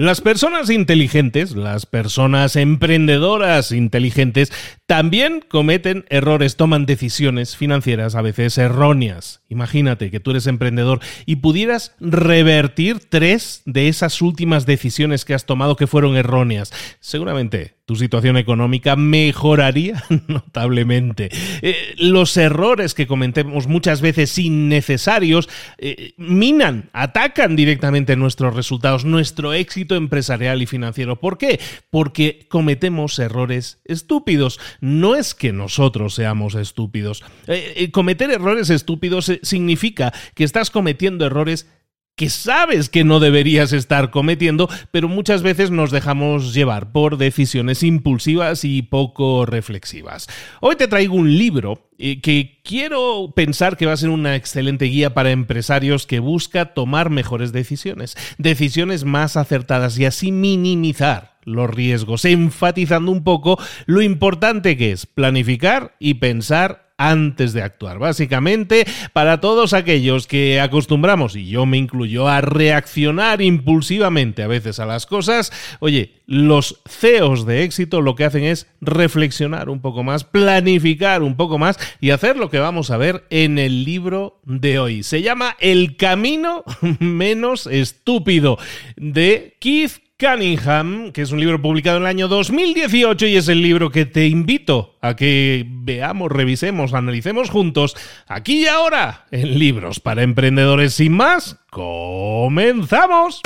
[0.00, 4.50] Las personas inteligentes, las personas emprendedoras inteligentes,
[4.86, 9.42] también cometen errores, toman decisiones financieras a veces erróneas.
[9.50, 15.44] Imagínate que tú eres emprendedor y pudieras revertir tres de esas últimas decisiones que has
[15.44, 16.72] tomado que fueron erróneas.
[17.00, 21.28] Seguramente tu situación económica mejoraría notablemente.
[21.60, 29.54] Eh, los errores que cometemos muchas veces innecesarios eh, minan, atacan directamente nuestros resultados, nuestro
[29.54, 31.16] éxito empresarial y financiero.
[31.16, 31.58] ¿Por qué?
[31.90, 34.60] Porque cometemos errores estúpidos.
[34.80, 37.24] No es que nosotros seamos estúpidos.
[37.48, 41.66] Eh, cometer errores estúpidos significa que estás cometiendo errores
[42.16, 47.82] que sabes que no deberías estar cometiendo, pero muchas veces nos dejamos llevar por decisiones
[47.82, 50.28] impulsivas y poco reflexivas.
[50.60, 54.86] Hoy te traigo un libro eh, que quiero pensar que va a ser una excelente
[54.86, 61.70] guía para empresarios que busca tomar mejores decisiones, decisiones más acertadas y así minimizar los
[61.70, 67.98] riesgos, enfatizando un poco lo importante que es planificar y pensar antes de actuar.
[67.98, 74.78] Básicamente, para todos aquellos que acostumbramos, y yo me incluyo, a reaccionar impulsivamente a veces
[74.80, 75.50] a las cosas,
[75.80, 81.36] oye, los CEOs de éxito lo que hacen es reflexionar un poco más, planificar un
[81.36, 85.02] poco más y hacer lo que vamos a ver en el libro de hoy.
[85.02, 86.64] Se llama El camino
[87.00, 88.58] menos estúpido
[88.96, 93.62] de Keith Cunningham, que es un libro publicado en el año 2018 y es el
[93.62, 99.98] libro que te invito a que veamos, revisemos, analicemos juntos aquí y ahora en Libros
[99.98, 100.92] para Emprendedores.
[100.92, 103.40] Sin más, comenzamos.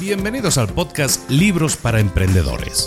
[0.00, 2.86] Bienvenidos al podcast Libros para Emprendedores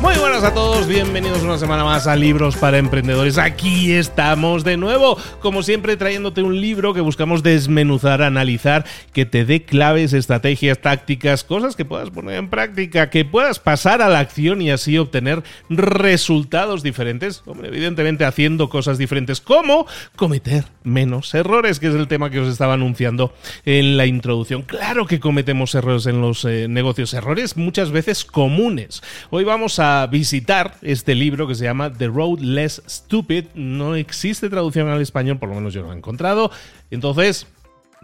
[0.00, 3.36] Muy buenas a todos, bienvenidos una semana más a Libros para Emprendedores.
[3.36, 9.44] Aquí estamos de nuevo, como siempre trayéndote un libro que buscamos desmenuzar, analizar, que te
[9.44, 14.20] dé claves, estrategias, tácticas, cosas que puedas poner en práctica, que puedas pasar a la
[14.20, 17.42] acción y así obtener resultados diferentes.
[17.44, 19.86] Hombre, evidentemente haciendo cosas diferentes, como
[20.16, 23.34] cometer menos errores, que es el tema que os estaba anunciando
[23.66, 24.62] en la introducción.
[24.62, 29.02] Claro que cometemos errores en los eh, negocios, errores muchas veces comunes.
[29.28, 33.46] Hoy vamos a visitar este libro que se llama The Road Less Stupid.
[33.54, 36.50] No existe traducción al español, por lo menos yo no lo he encontrado.
[36.90, 37.46] Entonces,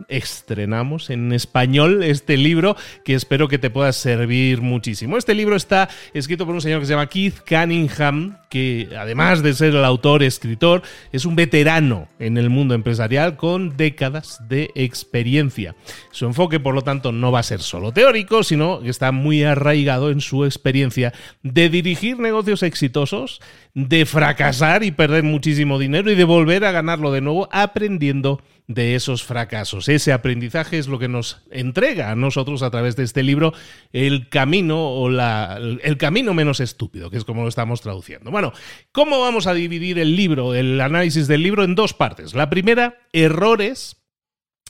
[0.08, 5.16] estrenamos en español este libro que espero que te pueda servir muchísimo.
[5.16, 9.54] Este libro está escrito por un señor que se llama Keith Cunningham, que además de
[9.54, 10.82] ser el autor, escritor,
[11.12, 15.74] es un veterano en el mundo empresarial con décadas de experiencia.
[16.10, 19.44] Su enfoque, por lo tanto, no va a ser solo teórico, sino que está muy
[19.44, 21.12] arraigado en su experiencia
[21.42, 23.40] de dirigir negocios exitosos,
[23.74, 28.94] de fracasar y perder muchísimo dinero y de volver a ganarlo de nuevo aprendiendo de
[28.94, 29.88] esos fracasos.
[29.88, 33.52] Ese aprendizaje es lo que nos entrega a nosotros a través de este libro
[33.92, 38.30] el camino o la, el camino menos estúpido, que es como lo estamos traduciendo.
[38.30, 38.52] Bueno,
[38.92, 42.34] ¿cómo vamos a dividir el libro, el análisis del libro en dos partes?
[42.34, 44.05] La primera, errores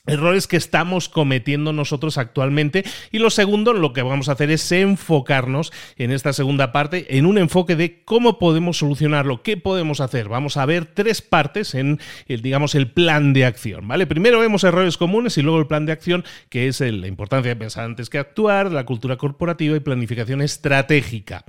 [0.06, 4.70] errores que estamos cometiendo nosotros actualmente y lo segundo lo que vamos a hacer es
[4.72, 10.28] enfocarnos en esta segunda parte en un enfoque de cómo podemos solucionarlo, qué podemos hacer.
[10.28, 14.06] Vamos a ver tres partes en el digamos el plan de acción, ¿vale?
[14.06, 17.56] Primero vemos errores comunes y luego el plan de acción, que es la importancia de
[17.56, 21.44] pensar antes que actuar, la cultura corporativa y planificación estratégica.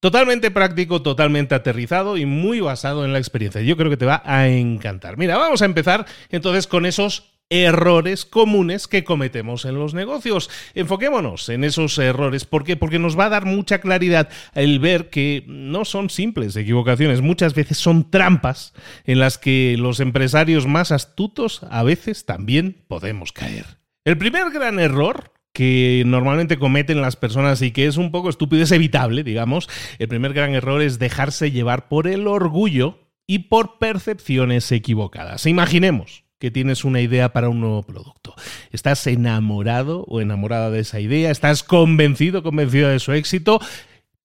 [0.00, 3.62] Totalmente práctico, totalmente aterrizado y muy basado en la experiencia.
[3.62, 5.16] Yo creo que te va a encantar.
[5.16, 10.50] Mira, vamos a empezar entonces con esos errores comunes que cometemos en los negocios.
[10.74, 12.44] Enfoquémonos en esos errores.
[12.44, 12.76] ¿Por qué?
[12.76, 17.54] Porque nos va a dar mucha claridad el ver que no son simples equivocaciones, muchas
[17.54, 18.74] veces son trampas
[19.04, 23.78] en las que los empresarios más astutos a veces también podemos caer.
[24.04, 28.62] El primer gran error que normalmente cometen las personas y que es un poco estúpido,
[28.62, 29.68] es evitable, digamos.
[29.98, 35.46] El primer gran error es dejarse llevar por el orgullo y por percepciones equivocadas.
[35.46, 38.34] Imaginemos que tienes una idea para un nuevo producto.
[38.70, 43.60] Estás enamorado o enamorada de esa idea, estás convencido, convencido de su éxito.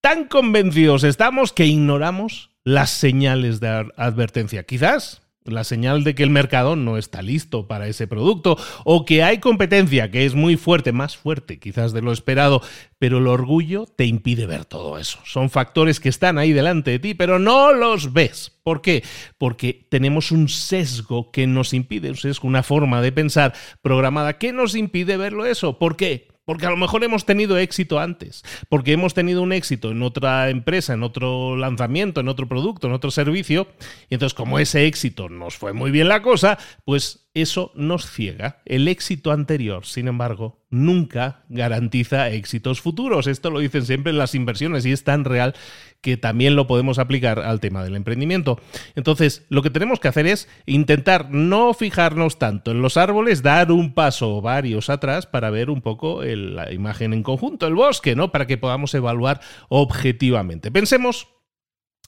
[0.01, 4.63] Tan convencidos estamos que ignoramos las señales de advertencia.
[4.63, 9.23] Quizás la señal de que el mercado no está listo para ese producto o que
[9.23, 12.61] hay competencia que es muy fuerte, más fuerte quizás de lo esperado,
[12.99, 15.19] pero el orgullo te impide ver todo eso.
[15.25, 18.51] Son factores que están ahí delante de ti, pero no los ves.
[18.63, 19.03] ¿Por qué?
[19.37, 24.53] Porque tenemos un sesgo que nos impide, un sesgo, una forma de pensar programada que
[24.53, 25.77] nos impide verlo eso.
[25.77, 26.32] ¿Por qué?
[26.45, 30.49] Porque a lo mejor hemos tenido éxito antes, porque hemos tenido un éxito en otra
[30.49, 33.67] empresa, en otro lanzamiento, en otro producto, en otro servicio,
[34.09, 38.61] y entonces como ese éxito nos fue muy bien la cosa, pues eso nos ciega.
[38.65, 43.25] El éxito anterior, sin embargo, nunca garantiza éxitos futuros.
[43.27, 45.55] Esto lo dicen siempre en las inversiones y es tan real
[46.01, 48.59] que también lo podemos aplicar al tema del emprendimiento.
[48.95, 53.71] Entonces, lo que tenemos que hacer es intentar no fijarnos tanto en los árboles, dar
[53.71, 58.15] un paso o varios atrás para ver un poco la imagen en conjunto, el bosque,
[58.15, 58.31] ¿no?
[58.31, 60.71] Para que podamos evaluar objetivamente.
[60.71, 61.29] Pensemos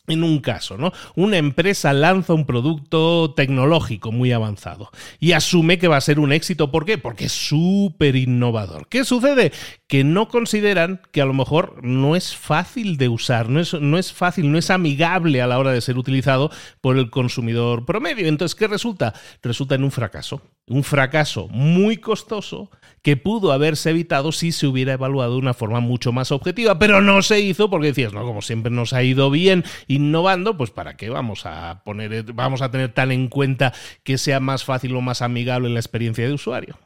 [0.07, 0.91] en un caso, ¿no?
[1.15, 6.31] Una empresa lanza un producto tecnológico muy avanzado y asume que va a ser un
[6.31, 6.71] éxito.
[6.71, 6.97] ¿Por qué?
[6.97, 8.87] Porque es súper innovador.
[8.87, 9.51] ¿Qué sucede?
[9.87, 13.97] Que no consideran que a lo mejor no es fácil de usar, no es, no
[13.97, 16.51] es fácil, no es amigable a la hora de ser utilizado
[16.81, 18.27] por el consumidor promedio.
[18.27, 19.13] Entonces, ¿qué resulta?
[19.41, 20.41] Resulta en un fracaso.
[20.67, 22.71] Un fracaso muy costoso
[23.03, 27.01] que pudo haberse evitado si se hubiera evaluado de una forma mucho más objetiva, pero
[27.01, 30.97] no se hizo porque decías, no, como siempre nos ha ido bien innovando, pues para
[30.97, 35.01] qué vamos a poner vamos a tener tan en cuenta que sea más fácil o
[35.01, 36.79] más amigable la experiencia de usuario.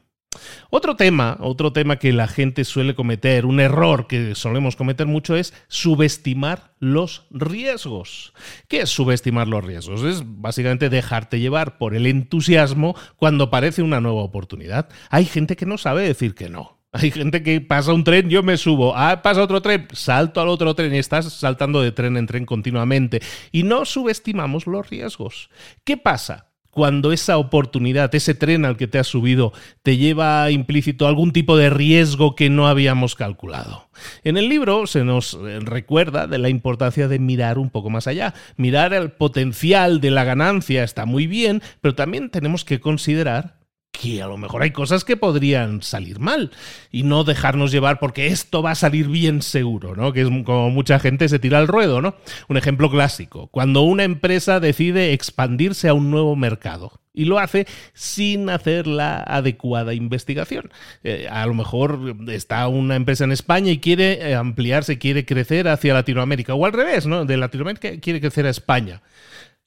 [0.70, 5.34] Otro tema, otro tema que la gente suele cometer, un error que solemos cometer mucho
[5.34, 8.32] es subestimar los riesgos.
[8.68, 10.04] ¿Qué es subestimar los riesgos?
[10.04, 14.88] Es básicamente dejarte llevar por el entusiasmo cuando parece una nueva oportunidad.
[15.10, 16.78] Hay gente que no sabe decir que no.
[16.92, 18.96] Hay gente que pasa un tren, yo me subo.
[18.96, 22.46] Ah, pasa otro tren, salto al otro tren y estás saltando de tren en tren
[22.46, 23.20] continuamente.
[23.50, 25.50] Y no subestimamos los riesgos.
[25.84, 26.49] ¿Qué pasa?
[26.70, 31.56] Cuando esa oportunidad, ese tren al que te has subido, te lleva implícito algún tipo
[31.56, 33.88] de riesgo que no habíamos calculado.
[34.24, 38.06] En el libro se nos eh, recuerda de la importancia de mirar un poco más
[38.06, 38.34] allá.
[38.56, 43.59] Mirar el potencial de la ganancia está muy bien, pero también tenemos que considerar
[44.00, 46.50] que a lo mejor hay cosas que podrían salir mal
[46.90, 50.14] y no dejarnos llevar porque esto va a salir bien seguro, ¿no?
[50.14, 52.14] Que es como mucha gente se tira al ruedo, ¿no?
[52.48, 57.66] Un ejemplo clásico, cuando una empresa decide expandirse a un nuevo mercado y lo hace
[57.92, 60.70] sin hacer la adecuada investigación.
[61.04, 65.68] Eh, a lo mejor está una empresa en España y quiere eh, ampliarse, quiere crecer
[65.68, 67.26] hacia Latinoamérica o al revés, ¿no?
[67.26, 69.02] De Latinoamérica quiere crecer a España.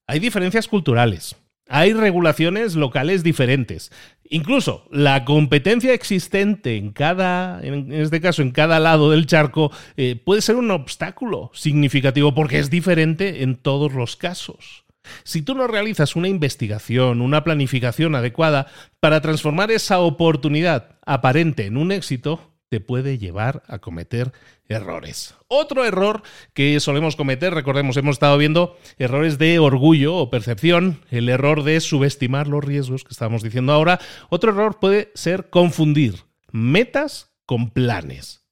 [0.07, 1.35] Hay diferencias culturales
[1.73, 3.91] hay regulaciones locales diferentes.
[4.29, 10.15] Incluso la competencia existente en cada, en este caso, en cada lado del charco, eh,
[10.23, 14.85] puede ser un obstáculo significativo porque es diferente en todos los casos.
[15.23, 18.67] Si tú no realizas una investigación, una planificación adecuada
[18.99, 24.31] para transformar esa oportunidad aparente en un éxito, te puede llevar a cometer
[24.67, 25.35] errores.
[25.47, 26.23] Otro error
[26.55, 31.79] que solemos cometer, recordemos, hemos estado viendo errores de orgullo o percepción, el error de
[31.81, 33.99] subestimar los riesgos que estábamos diciendo ahora.
[34.29, 38.42] Otro error puede ser confundir metas con planes.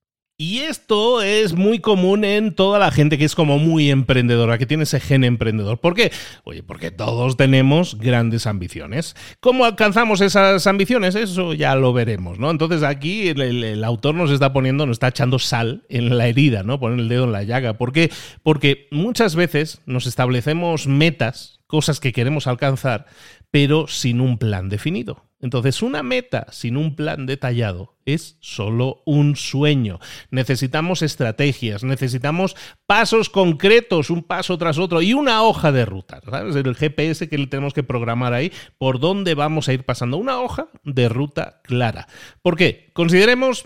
[0.42, 4.66] Y esto es muy común en toda la gente que es como muy emprendedora, que
[4.66, 5.78] tiene ese gen emprendedor.
[5.78, 6.12] ¿Por qué?
[6.46, 9.16] Oye, porque todos tenemos grandes ambiciones.
[9.40, 11.14] ¿Cómo alcanzamos esas ambiciones?
[11.14, 12.50] Eso ya lo veremos, ¿no?
[12.50, 16.80] Entonces aquí el, autor nos está poniendo, nos está echando sal en la herida, ¿no?
[16.80, 17.78] Poner el dedo en la llaga.
[17.78, 18.10] ¿Por qué?
[18.42, 23.06] Porque muchas veces nos establecemos metas, cosas que queremos alcanzar,
[23.52, 25.24] pero sin un plan definido.
[25.42, 30.00] Entonces, una meta sin un plan detallado es solo un sueño.
[30.30, 32.56] Necesitamos estrategias, necesitamos
[32.86, 36.22] pasos concretos, un paso tras otro y una hoja de ruta.
[36.30, 36.56] ¿sabes?
[36.56, 40.18] El GPS que le tenemos que programar ahí, por dónde vamos a ir pasando.
[40.18, 42.08] Una hoja de ruta clara.
[42.42, 42.92] ¿Por qué?
[42.94, 43.66] Consideremos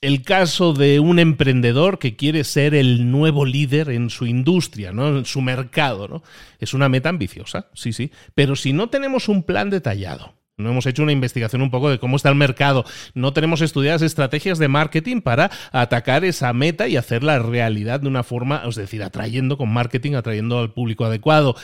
[0.00, 5.18] el caso de un emprendedor que quiere ser el nuevo líder en su industria, ¿no?
[5.18, 6.08] en su mercado.
[6.08, 6.22] ¿no?
[6.58, 8.10] Es una meta ambiciosa, sí, sí.
[8.34, 11.98] Pero si no tenemos un plan detallado, no hemos hecho una investigación un poco de
[11.98, 12.84] cómo está el mercado.
[13.14, 18.22] No tenemos estudiadas estrategias de marketing para atacar esa meta y hacerla realidad de una
[18.22, 21.56] forma, es decir, atrayendo con marketing, atrayendo al público adecuado.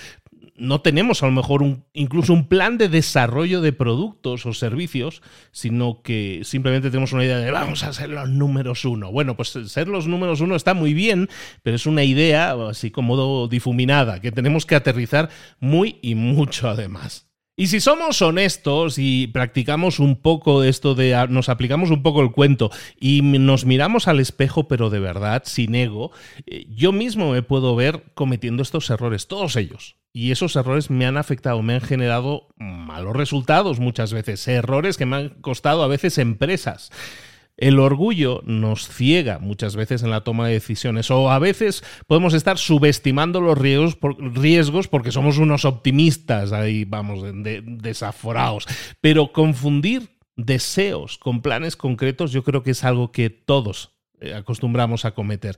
[0.59, 1.63] No tenemos a lo mejor
[1.93, 5.21] incluso un plan de desarrollo de productos o servicios,
[5.53, 9.13] sino que simplemente tenemos una idea de vamos a ser los números uno.
[9.13, 11.29] Bueno, pues ser los números uno está muy bien,
[11.63, 15.29] pero es una idea así como difuminada que tenemos que aterrizar
[15.61, 17.26] muy y mucho además.
[17.59, 22.31] Y si somos honestos y practicamos un poco esto de, nos aplicamos un poco el
[22.31, 22.71] cuento
[23.01, 26.13] y nos miramos al espejo, pero de verdad, sin ego,
[26.45, 29.97] eh, yo mismo me puedo ver cometiendo estos errores, todos ellos.
[30.13, 35.07] Y esos errores me han afectado, me han generado malos resultados muchas veces, errores que
[35.07, 36.91] me han costado a veces empresas.
[37.57, 42.35] El orgullo nos ciega muchas veces en la toma de decisiones o a veces podemos
[42.35, 47.25] estar subestimando los riesgos, riesgos porque somos unos optimistas ahí, vamos,
[47.65, 48.67] desaforados.
[49.01, 55.05] Pero confundir deseos con planes concretos yo creo que es algo que todos eh, acostumbramos
[55.05, 55.57] a cometer.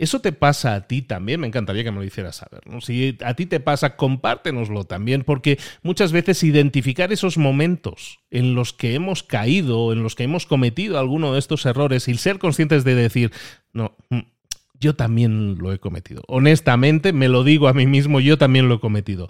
[0.00, 2.62] Eso te pasa a ti también, me encantaría que me lo hicieras saber.
[2.80, 8.72] Si a ti te pasa, compártenoslo también, porque muchas veces identificar esos momentos en los
[8.72, 12.82] que hemos caído, en los que hemos cometido alguno de estos errores y ser conscientes
[12.82, 13.30] de decir,
[13.74, 14.20] no, mm,
[14.80, 16.22] yo también lo he cometido.
[16.28, 19.28] Honestamente, me lo digo a mí mismo, yo también lo he cometido.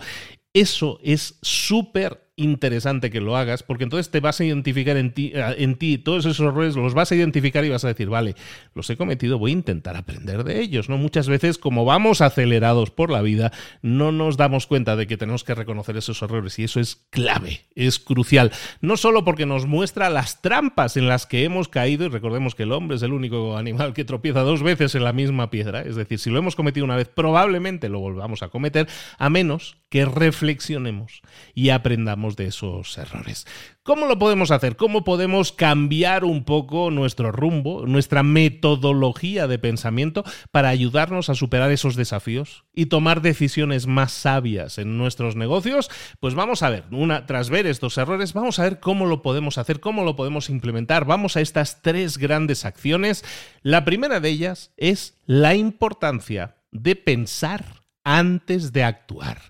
[0.54, 5.32] Eso es súper interesante que lo hagas, porque entonces te vas a identificar en ti,
[5.34, 8.34] eh, en ti todos esos errores, los vas a identificar y vas a decir, vale,
[8.74, 10.98] los he cometido, voy a intentar aprender de ellos, ¿no?
[10.98, 15.44] Muchas veces, como vamos acelerados por la vida, no nos damos cuenta de que tenemos
[15.44, 18.52] que reconocer esos errores y eso es clave, es crucial.
[18.80, 22.64] No solo porque nos muestra las trampas en las que hemos caído, y recordemos que
[22.64, 25.96] el hombre es el único animal que tropieza dos veces en la misma piedra, es
[25.96, 30.04] decir, si lo hemos cometido una vez, probablemente lo volvamos a cometer, a menos que
[30.04, 31.20] reflexionemos
[31.52, 33.46] y aprendamos de esos errores.
[33.82, 34.76] ¿Cómo lo podemos hacer?
[34.76, 41.72] ¿Cómo podemos cambiar un poco nuestro rumbo, nuestra metodología de pensamiento para ayudarnos a superar
[41.72, 45.90] esos desafíos y tomar decisiones más sabias en nuestros negocios?
[46.20, 49.58] Pues vamos a ver, una, tras ver estos errores, vamos a ver cómo lo podemos
[49.58, 51.04] hacer, cómo lo podemos implementar.
[51.04, 53.24] Vamos a estas tres grandes acciones.
[53.62, 59.40] La primera de ellas es la importancia de pensar antes de actuar.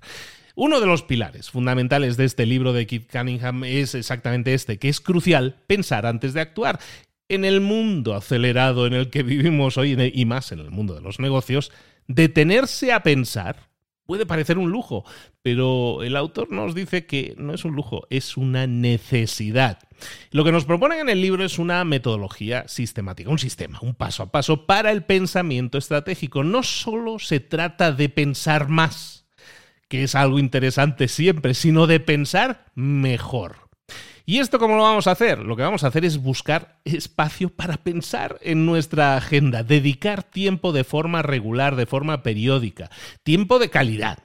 [0.55, 4.89] Uno de los pilares fundamentales de este libro de Keith Cunningham es exactamente este, que
[4.89, 6.81] es crucial pensar antes de actuar.
[7.29, 11.01] En el mundo acelerado en el que vivimos hoy y más en el mundo de
[11.01, 11.73] los negocios,
[12.09, 13.70] detenerse a pensar
[14.11, 15.05] puede parecer un lujo,
[15.41, 19.79] pero el autor nos dice que no es un lujo, es una necesidad.
[20.33, 24.25] Lo que nos proponen en el libro es una metodología sistemática, un sistema, un paso
[24.25, 26.43] a paso para el pensamiento estratégico.
[26.43, 29.27] No solo se trata de pensar más,
[29.87, 33.70] que es algo interesante siempre, sino de pensar mejor.
[34.27, 35.41] ¿Y esto cómo lo vamos a hacer?
[35.41, 40.73] Lo que vamos a hacer es buscar espacio para pensar en nuestra agenda, dedicar tiempo
[40.73, 42.91] de forma regular, de forma periódica,
[43.23, 44.19] tiempo de calidad.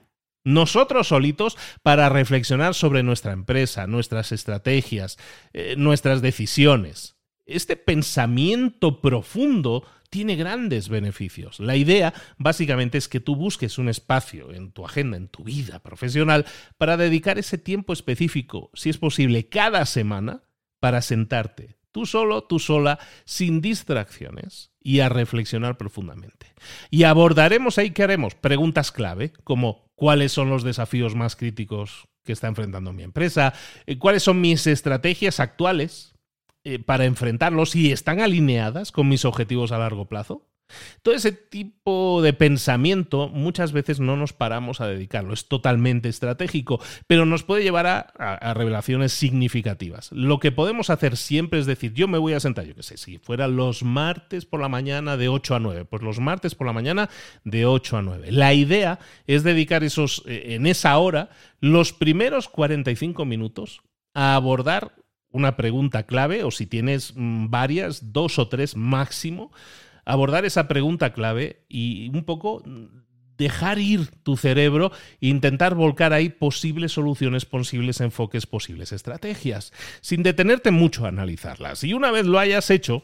[0.44, 5.18] Nosotros solitos para reflexionar sobre nuestra empresa, nuestras estrategias,
[5.54, 7.16] eh, nuestras decisiones.
[7.48, 11.60] Este pensamiento profundo tiene grandes beneficios.
[11.60, 15.80] La idea básicamente es que tú busques un espacio en tu agenda, en tu vida
[15.80, 16.46] profesional,
[16.78, 20.44] para dedicar ese tiempo específico, si es posible, cada semana,
[20.80, 26.54] para sentarte, tú solo, tú sola, sin distracciones y a reflexionar profundamente.
[26.90, 28.36] Y abordaremos ahí, ¿qué haremos?
[28.36, 33.54] Preguntas clave, como cuáles son los desafíos más críticos que está enfrentando mi empresa,
[33.86, 36.15] eh, cuáles son mis estrategias actuales
[36.66, 40.48] eh, para enfrentarlos y están alineadas con mis objetivos a largo plazo?
[41.04, 46.82] Todo ese tipo de pensamiento muchas veces no nos paramos a dedicarlo, es totalmente estratégico,
[47.06, 50.12] pero nos puede llevar a, revelaciones significativas.
[50.12, 52.98] Lo que podemos hacer siempre es decir, yo me voy a sentar, yo qué sé,
[52.98, 56.66] si fuera los martes por la mañana de 8 a 9, pues los martes por
[56.66, 57.10] la mañana
[57.44, 58.32] de 8 a 9.
[58.32, 61.30] La idea es dedicar esos, eh, en esa hora
[61.60, 63.82] los primeros 45 minutos
[64.14, 64.94] a abordar
[65.36, 69.52] una pregunta clave o si tienes mm, varias, dos o tres máximo,
[70.06, 72.64] abordar esa pregunta clave y un poco
[73.38, 80.24] dejar ir tu cerebro e intentar volcar ahí posibles soluciones, posibles enfoques, posibles estrategias, sin
[80.24, 81.84] detenerte mucho a analizarlas.
[81.84, 83.04] Y una vez lo hayas hecho,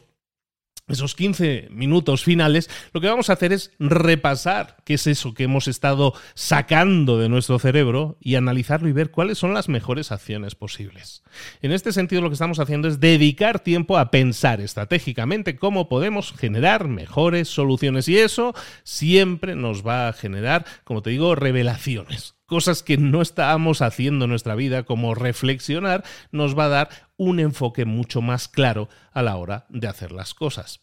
[0.88, 5.44] esos 15 minutos finales, lo que vamos a hacer es repasar qué es eso que
[5.44, 10.54] hemos estado sacando de nuestro cerebro y analizarlo y ver cuáles son las mejores acciones
[10.54, 11.22] posibles.
[11.62, 16.32] En este sentido, lo que estamos haciendo es dedicar tiempo a pensar estratégicamente cómo podemos
[16.32, 22.82] generar mejores soluciones y eso siempre nos va a generar, como te digo, revelaciones cosas
[22.82, 27.86] que no estábamos haciendo en nuestra vida, como reflexionar, nos va a dar un enfoque
[27.86, 30.82] mucho más claro a la hora de hacer las cosas.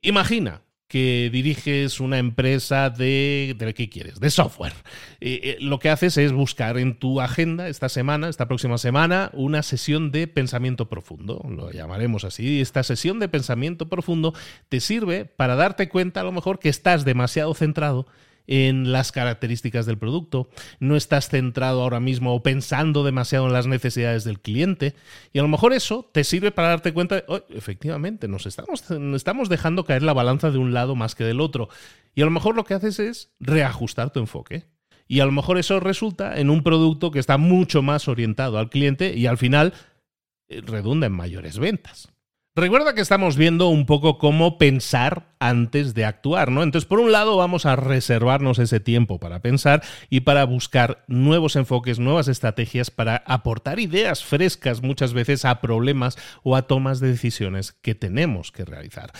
[0.00, 4.20] Imagina que diriges una empresa de, de ¿qué quieres?
[4.20, 4.74] De software.
[5.20, 9.32] Eh, eh, lo que haces es buscar en tu agenda esta semana, esta próxima semana,
[9.32, 12.60] una sesión de pensamiento profundo, lo llamaremos así.
[12.60, 14.34] Esta sesión de pensamiento profundo
[14.68, 18.06] te sirve para darte cuenta a lo mejor que estás demasiado centrado
[18.46, 20.48] en las características del producto,
[20.80, 24.94] no estás centrado ahora mismo o pensando demasiado en las necesidades del cliente
[25.32, 28.84] y a lo mejor eso te sirve para darte cuenta de, oh, efectivamente, nos estamos,
[29.14, 31.68] estamos dejando caer la balanza de un lado más que del otro
[32.14, 34.66] y a lo mejor lo que haces es reajustar tu enfoque.
[35.08, 38.70] Y a lo mejor eso resulta en un producto que está mucho más orientado al
[38.70, 39.74] cliente y al final
[40.48, 42.11] eh, redunda en mayores ventas.
[42.54, 46.62] Recuerda que estamos viendo un poco cómo pensar antes de actuar, ¿no?
[46.62, 51.56] Entonces, por un lado, vamos a reservarnos ese tiempo para pensar y para buscar nuevos
[51.56, 57.08] enfoques, nuevas estrategias para aportar ideas frescas muchas veces a problemas o a tomas de
[57.08, 59.12] decisiones que tenemos que realizar.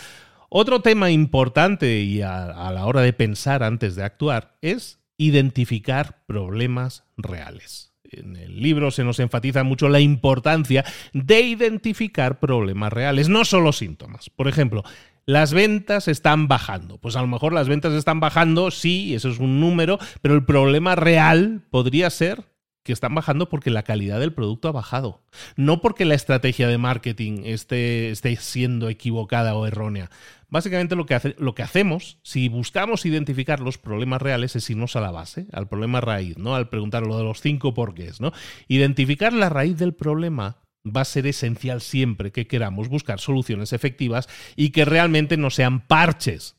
[0.49, 6.23] Otro tema importante y a, a la hora de pensar antes de actuar es identificar
[6.27, 13.29] problemas reales en el libro se nos enfatiza mucho la importancia de identificar problemas reales,
[13.29, 14.29] no solo síntomas.
[14.29, 14.83] Por ejemplo,
[15.25, 16.97] las ventas están bajando.
[16.97, 20.45] Pues a lo mejor las ventas están bajando, sí, eso es un número, pero el
[20.45, 22.52] problema real podría ser
[22.83, 25.21] que están bajando porque la calidad del producto ha bajado.
[25.55, 30.09] No porque la estrategia de marketing esté, esté siendo equivocada o errónea.
[30.49, 35.01] Básicamente lo que, lo que hacemos, si buscamos identificar los problemas reales, es irnos a
[35.01, 36.55] la base, al problema raíz, ¿no?
[36.55, 38.33] Al preguntar lo de los cinco porqués, ¿no?
[38.67, 44.27] Identificar la raíz del problema va a ser esencial siempre que queramos buscar soluciones efectivas
[44.55, 46.57] y que realmente no sean parches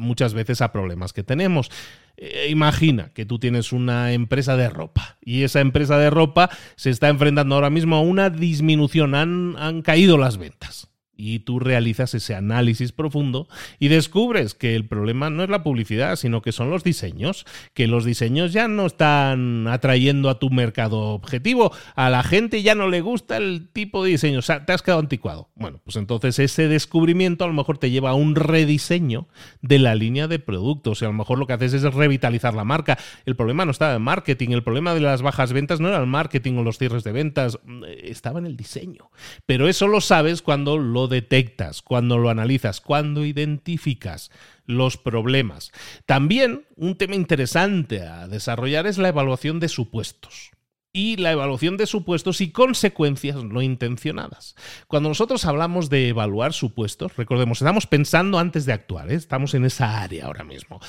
[0.00, 1.70] muchas veces a problemas que tenemos.
[2.16, 6.90] Eh, imagina que tú tienes una empresa de ropa y esa empresa de ropa se
[6.90, 12.34] está enfrentando ahora mismo a una disminución, han caído las ventas y tú realizas ese
[12.34, 13.48] análisis profundo
[13.78, 17.86] y descubres que el problema no es la publicidad, sino que son los diseños, que
[17.86, 22.88] los diseños ya no están atrayendo a tu mercado objetivo, a la gente ya no
[22.88, 25.48] le gusta el tipo de diseño, o sea, te has quedado anticuado.
[25.54, 29.28] Bueno, pues entonces ese descubrimiento a lo mejor te lleva a un rediseño
[29.62, 32.64] de la línea de productos, y a lo mejor lo que haces es revitalizar la
[32.64, 32.98] marca.
[33.24, 36.06] El problema no estaba en marketing, el problema de las bajas ventas no era el
[36.06, 37.58] marketing o los cierres de ventas,
[38.02, 39.10] estaba en el diseño.
[39.46, 44.30] Pero eso lo sabes cuando lo detectas, cuando lo analizas, cuando identificas
[44.64, 45.72] los problemas.
[46.06, 50.50] También un tema interesante a desarrollar es la evaluación de supuestos
[50.96, 54.56] y la evaluación de supuestos y consecuencias no intencionadas.
[54.88, 59.14] Cuando nosotros hablamos de evaluar supuestos, recordemos, estamos pensando antes de actuar, ¿eh?
[59.14, 60.80] estamos en esa área ahora mismo.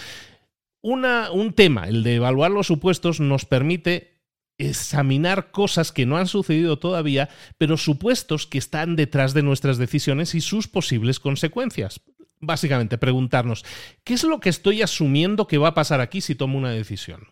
[0.81, 4.16] Una, un tema, el de evaluar los supuestos, nos permite
[4.57, 10.35] examinar cosas que no han sucedido todavía, pero supuestos que están detrás de nuestras decisiones
[10.35, 12.01] y sus posibles consecuencias.
[12.39, 13.65] Básicamente, preguntarnos,
[14.03, 17.27] ¿qué es lo que estoy asumiendo que va a pasar aquí si tomo una decisión?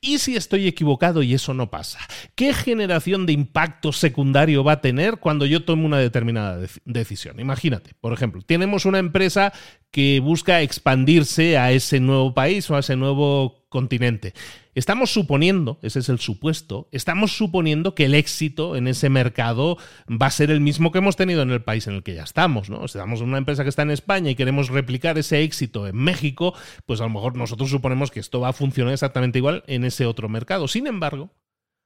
[0.00, 1.98] ¿Y si estoy equivocado y eso no pasa?
[2.34, 7.40] ¿Qué generación de impacto secundario va a tener cuando yo tomo una determinada decisión?
[7.40, 9.52] Imagínate, por ejemplo, tenemos una empresa
[9.90, 14.34] que busca expandirse a ese nuevo país o a ese nuevo continente.
[14.74, 19.76] Estamos suponiendo, ese es el supuesto, estamos suponiendo que el éxito en ese mercado
[20.10, 22.22] va a ser el mismo que hemos tenido en el país en el que ya
[22.22, 22.86] estamos, ¿no?
[22.88, 26.54] Si estamos una empresa que está en España y queremos replicar ese éxito en México,
[26.86, 30.06] pues a lo mejor nosotros suponemos que esto va a funcionar exactamente igual en ese
[30.06, 30.68] otro mercado.
[30.68, 31.30] Sin embargo,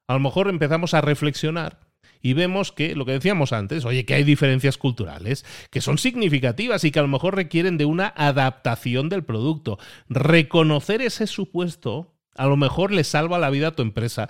[0.07, 1.92] a lo mejor empezamos a reflexionar
[2.23, 6.85] y vemos que, lo que decíamos antes, oye, que hay diferencias culturales que son significativas
[6.85, 9.79] y que a lo mejor requieren de una adaptación del producto.
[10.09, 14.29] Reconocer ese supuesto a lo mejor le salva la vida a tu empresa,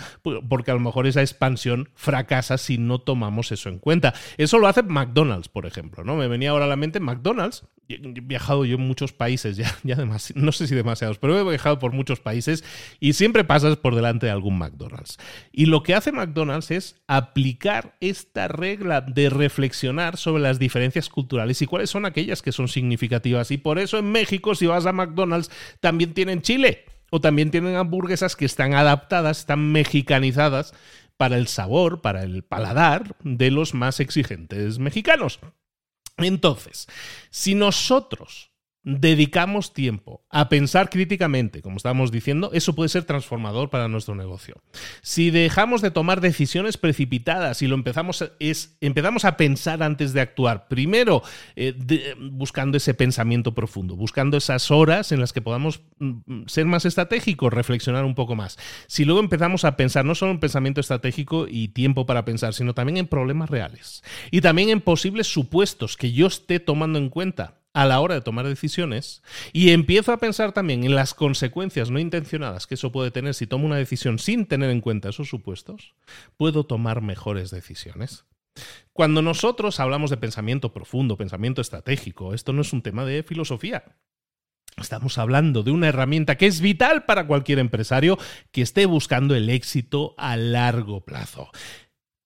[0.49, 4.13] porque a lo mejor esa expansión fracasa si no tomamos eso en cuenta.
[4.39, 6.17] Eso lo hace McDonald's, por ejemplo, ¿no?
[6.17, 7.65] Me venía ahora a la mente McDonald's.
[7.89, 11.79] He viajado yo en muchos países, ya, ya no sé si demasiados, pero he viajado
[11.79, 12.65] por muchos países
[13.01, 15.19] y siempre pasas por delante de algún McDonald's.
[15.53, 21.61] Y lo que hace McDonald's es aplicar esta regla de reflexionar sobre las diferencias culturales
[21.63, 23.51] y cuáles son aquellas que son significativas.
[23.51, 26.85] Y por eso en México, si vas a McDonald's, también tienen chile.
[27.15, 30.73] O también tienen hamburguesas que están adaptadas, están mexicanizadas
[31.19, 35.39] para el sabor, para el paladar de los más exigentes mexicanos.
[36.25, 36.89] Entonces,
[37.31, 38.52] si nosotros
[38.85, 44.61] dedicamos tiempo a pensar críticamente, como estábamos diciendo, eso puede ser transformador para nuestro negocio.
[45.03, 50.21] Si dejamos de tomar decisiones precipitadas y lo empezamos, es, empezamos a pensar antes de
[50.21, 51.23] actuar, primero
[51.55, 56.85] eh, buscando ese pensamiento profundo, buscando esas horas en las que podamos mm, ser más
[56.85, 58.59] estratégicos, reflexionar un poco más.
[58.89, 62.75] Si luego empezamos a pensar no solo en pensamiento estratégico y tiempo para pensar, sino
[62.75, 67.62] también en problemas reales y también en posibles supuestos que yo esté tomando en cuenta
[67.75, 71.99] a la hora de tomar decisiones y empiezo a pensar también en las consecuencias no
[71.99, 75.95] intencionadas que eso puede tener si tomo una decisión sin tener en cuenta esos supuestos,
[76.37, 78.25] puedo tomar mejores decisiones.
[78.93, 83.97] Cuando nosotros hablamos de pensamiento profundo, pensamiento estratégico, esto no es un tema de filosofía.
[84.77, 88.19] Estamos hablando de una herramienta que es vital para cualquier empresario
[88.53, 91.51] que esté buscando el éxito a largo plazo.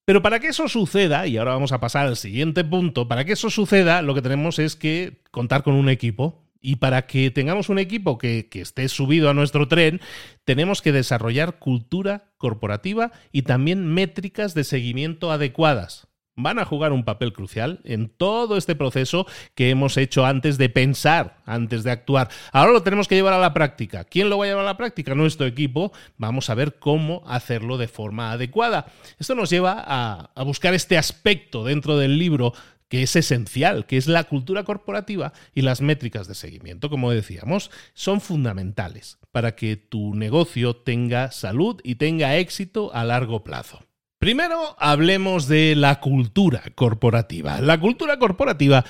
[0.07, 3.33] Pero para que eso suceda, y ahora vamos a pasar al siguiente punto, para que
[3.33, 6.45] eso suceda lo que tenemos es que contar con un equipo.
[6.63, 10.01] Y para que tengamos un equipo que, que esté subido a nuestro tren,
[10.45, 16.06] tenemos que desarrollar cultura corporativa y también métricas de seguimiento adecuadas
[16.37, 20.69] van a jugar un papel crucial en todo este proceso que hemos hecho antes de
[20.69, 22.29] pensar, antes de actuar.
[22.53, 24.05] Ahora lo tenemos que llevar a la práctica.
[24.05, 25.15] ¿Quién lo va a llevar a la práctica?
[25.15, 25.93] Nuestro equipo.
[26.19, 28.87] Vamos a ver cómo hacerlo de forma adecuada.
[29.19, 32.53] Esto nos lleva a, a buscar este aspecto dentro del libro
[32.89, 37.71] que es esencial, que es la cultura corporativa y las métricas de seguimiento, como decíamos,
[37.95, 43.86] son fundamentales para que tu negocio tenga salud y tenga éxito a largo plazo.
[44.19, 47.61] Primero hablemos de la cultura corporativa.
[47.61, 48.85] La cultura corporativa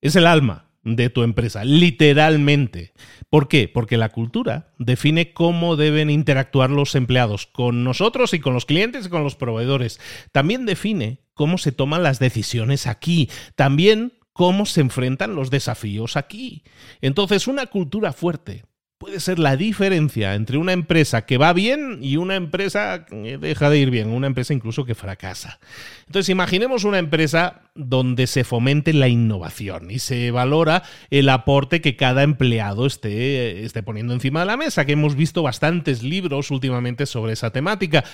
[0.00, 2.92] es el alma de tu empresa, literalmente.
[3.28, 3.68] ¿Por qué?
[3.68, 9.06] Porque la cultura define cómo deben interactuar los empleados con nosotros y con los clientes
[9.06, 10.00] y con los proveedores.
[10.30, 13.28] También define cómo se toman las decisiones aquí.
[13.56, 16.62] También cómo se enfrentan los desafíos aquí.
[17.00, 18.64] Entonces, una cultura fuerte
[18.98, 23.70] puede ser la diferencia entre una empresa que va bien y una empresa que deja
[23.70, 25.60] de ir bien, una empresa incluso que fracasa.
[26.06, 31.96] Entonces, imaginemos una empresa donde se fomente la innovación y se valora el aporte que
[31.96, 37.06] cada empleado esté, esté poniendo encima de la mesa, que hemos visto bastantes libros últimamente
[37.06, 38.04] sobre esa temática.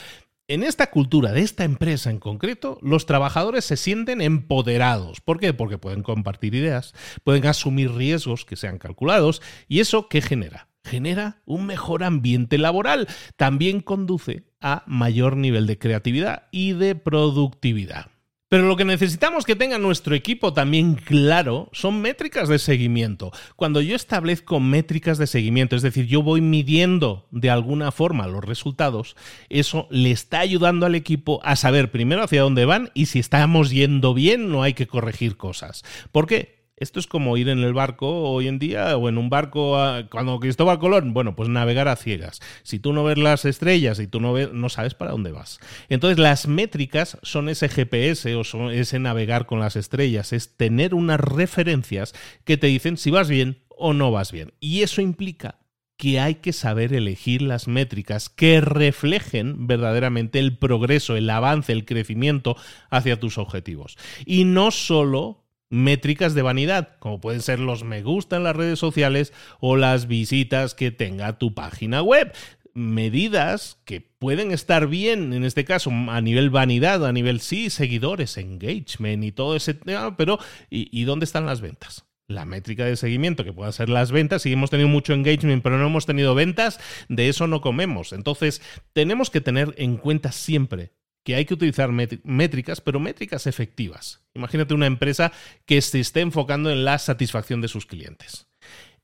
[0.47, 5.23] En esta cultura de esta empresa en concreto, los trabajadores se sienten empoderados.
[5.23, 5.55] ¿Por qué?
[5.55, 6.93] Porque pueden compartir ideas,
[7.23, 10.69] pueden asumir riesgos que sean calculados y eso ¿qué genera?
[10.85, 13.09] Genera un mejor ambiente laboral.
[13.37, 18.07] También conduce a mayor nivel de creatividad y de productividad.
[18.55, 23.33] Pero lo que necesitamos que tenga nuestro equipo también claro son métricas de seguimiento.
[23.57, 28.45] Cuando yo establezco métricas de seguimiento, es decir, yo voy midiendo de alguna forma los
[28.45, 29.17] resultados,
[29.49, 33.71] eso le está ayudando al equipo a saber primero hacia dónde van y si estamos
[33.71, 35.83] yendo bien no hay que corregir cosas.
[36.13, 36.54] ¿Por qué?
[36.77, 39.77] Esto es como ir en el barco hoy en día o en un barco
[40.11, 42.41] cuando Cristóbal Colón, bueno, pues navegar a ciegas.
[42.65, 45.61] Si tú no ves las estrellas y tú no ves, no sabes para dónde vas.
[45.89, 50.95] Entonces las métricas son ese GPS o son ese navegar con las estrellas, es tener
[50.95, 52.13] unas referencias
[52.45, 54.53] que te dicen si vas bien o no vas bien.
[54.59, 55.61] Y eso implica
[55.97, 61.85] que hay que saber elegir las métricas que reflejen verdaderamente el progreso, el avance, el
[61.85, 62.57] crecimiento
[62.91, 63.97] hacia tus objetivos.
[64.27, 65.44] Y no solo
[65.75, 70.07] métricas de vanidad, como pueden ser los me gusta en las redes sociales o las
[70.07, 72.33] visitas que tenga tu página web.
[72.75, 78.37] Medidas que pueden estar bien, en este caso, a nivel vanidad, a nivel sí, seguidores,
[78.37, 80.39] engagement y todo ese tema, pero
[80.71, 82.07] ¿y, dónde están las ventas?
[82.27, 84.41] la métrica de seguimiento que pueda ser las ventas.
[84.41, 88.15] Si hemos tenido mucho engagement pero no hemos tenido ventas, de eso no comemos.
[88.15, 88.63] Entonces,
[88.95, 90.93] tenemos que tener en cuenta siempre
[91.25, 94.21] que hay que utilizar métricas, pero métricas efectivas.
[94.35, 95.33] Imagínate una empresa
[95.65, 98.47] que se esté enfocando en la satisfacción de sus clientes.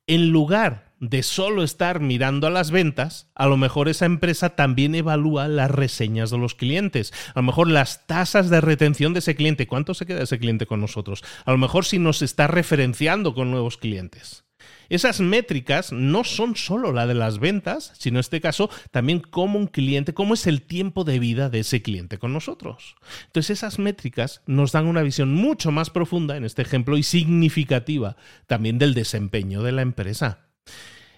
[0.07, 4.95] En lugar de solo estar mirando a las ventas, a lo mejor esa empresa también
[4.95, 9.35] evalúa las reseñas de los clientes, a lo mejor las tasas de retención de ese
[9.35, 13.35] cliente, cuánto se queda ese cliente con nosotros, a lo mejor si nos está referenciando
[13.35, 14.45] con nuevos clientes.
[14.91, 19.59] Esas métricas no son solo la de las ventas, sino en este caso también cómo
[19.59, 22.97] un cliente, cómo es el tiempo de vida de ese cliente con nosotros.
[23.27, 28.17] Entonces esas métricas nos dan una visión mucho más profunda en este ejemplo y significativa
[28.49, 30.50] también del desempeño de la empresa.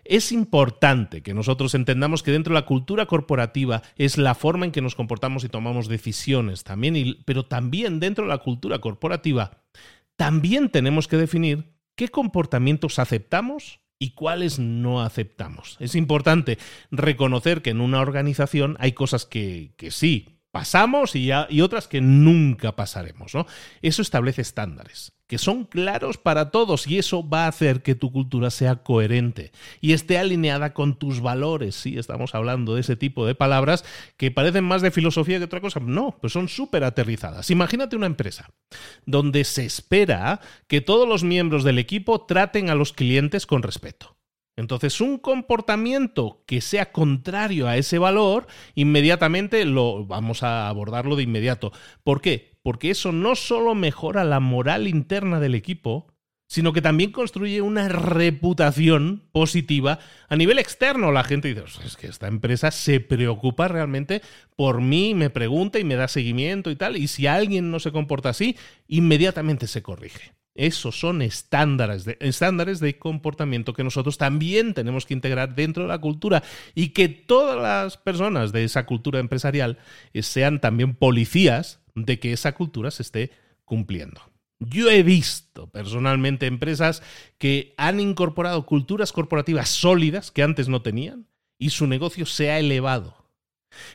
[0.05, 4.73] Es importante que nosotros entendamos que dentro de la cultura corporativa es la forma en
[4.73, 9.63] que nos comportamos y tomamos decisiones también, pero también dentro de la cultura corporativa
[10.17, 15.77] también tenemos que definir qué comportamientos aceptamos y cuáles no aceptamos.
[15.79, 16.59] Es importante
[16.91, 22.01] reconocer que en una organización hay cosas que, que sí pasamos y, y, otras que
[22.01, 23.35] nunca pasaremos.
[23.35, 23.47] ¿no?
[23.83, 28.13] Eso establece estándares que son claros para todos y eso va a hacer que tu
[28.13, 31.75] cultura sea coherente y esté alineada con tus valores.
[31.75, 33.83] Sí, estamos hablando de ese tipo de palabras
[34.19, 35.81] que parecen más de filosofía que otra cosa.
[35.81, 37.51] No, pues son súper aterrizadas.
[37.51, 38.51] Imagínate una empresa
[39.07, 44.19] donde se espera que todos los miembros del equipo traten a los clientes con respeto.
[44.57, 51.23] Entonces, un comportamiento que sea contrario a ese valor, inmediatamente lo vamos a abordarlo de
[51.23, 51.73] inmediato.
[52.05, 52.53] ¿Por qué?
[52.63, 56.07] porque eso no solo mejora la moral interna del equipo,
[56.49, 61.11] sino que también construye una reputación positiva a nivel externo.
[61.11, 64.21] La gente dice, es que esta empresa se preocupa realmente
[64.55, 67.93] por mí, me pregunta y me da seguimiento y tal, y si alguien no se
[67.93, 70.35] comporta así, inmediatamente se corrige.
[70.55, 75.89] Esos son estándares de, estándares de comportamiento que nosotros también tenemos que integrar dentro de
[75.89, 76.43] la cultura
[76.75, 79.79] y que todas las personas de esa cultura empresarial
[80.21, 83.31] sean también policías de que esa cultura se esté
[83.65, 84.21] cumpliendo.
[84.59, 87.03] Yo he visto personalmente empresas
[87.39, 91.27] que han incorporado culturas corporativas sólidas que antes no tenían
[91.59, 93.22] y su negocio se ha elevado.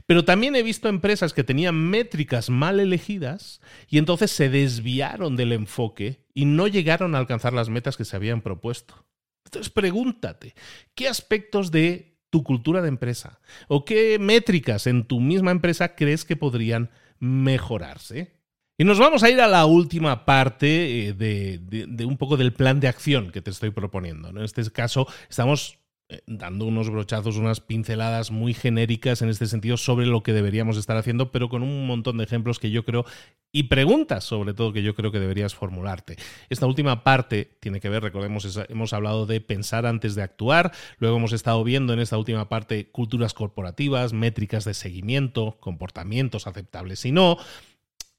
[0.05, 5.53] Pero también he visto empresas que tenían métricas mal elegidas y entonces se desviaron del
[5.53, 9.05] enfoque y no llegaron a alcanzar las metas que se habían propuesto.
[9.45, 10.55] Entonces pregúntate,
[10.93, 16.25] ¿qué aspectos de tu cultura de empresa o qué métricas en tu misma empresa crees
[16.25, 18.33] que podrían mejorarse.
[18.77, 22.79] Y nos vamos a ir a la última parte eh, de, un poco del plan
[22.79, 24.29] de acción que te estoy proponiendo.
[24.29, 25.79] En este caso, estamos
[26.25, 30.95] dando unos brochazos, unas pinceladas muy genéricas en este sentido sobre lo que deberíamos estar
[30.95, 33.05] haciendo, pero con un montón de ejemplos que yo creo
[33.51, 36.15] y preguntas sobre todo que yo creo que deberías formularte.
[36.49, 41.17] Esta última parte tiene que ver, recordemos, hemos hablado de pensar antes de actuar, luego
[41.17, 47.11] hemos estado viendo en esta última parte culturas corporativas, métricas de seguimiento, comportamientos aceptables y
[47.11, 47.37] no,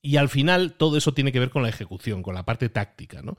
[0.03, 3.23] y al final todo eso tiene que ver con la ejecución, con la parte táctica,
[3.23, 3.39] ¿no?